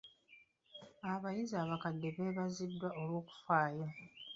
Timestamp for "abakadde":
1.63-2.07